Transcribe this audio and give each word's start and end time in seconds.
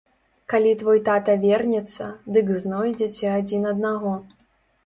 Калі 0.53 0.71
твой 0.79 1.01
тата 1.09 1.35
вернецца, 1.43 2.07
дык 2.39 2.51
знойдзеце 2.65 3.25
адзін 3.39 3.73
аднаго. 3.75 4.17